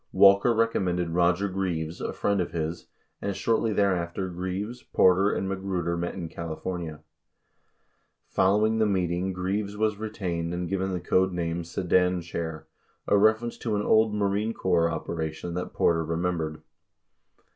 [0.13, 2.87] 39 Walker recom mended Roger Greaves, a friend of his,
[3.21, 7.01] and shortly thereafter Greaves, Porter, and Magruder met in California.
[8.29, 12.65] Following the meeting Greaves was retained and given the code name "Sedan Chair,"
[13.07, 16.63] a ref erence to an old Marine Corps operation that Porter remembered.